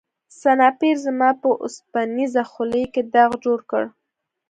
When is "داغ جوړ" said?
3.13-3.59